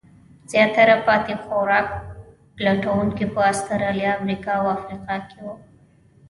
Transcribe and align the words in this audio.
زیاتره 0.51 0.95
پاتې 1.05 1.33
خوراک 1.43 1.87
لټونکي 2.65 3.25
په 3.33 3.39
استرالیا، 3.51 4.11
امریکا 4.19 4.51
او 4.59 4.65
افریقا 4.77 5.17
کې 5.29 5.37
وو. 5.43 5.53